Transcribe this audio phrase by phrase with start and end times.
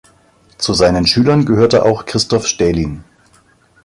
[0.57, 3.03] Zu seinen Schülern gehörte auch Christof Stählin.